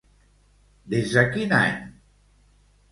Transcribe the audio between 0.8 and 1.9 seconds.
Des de quin any?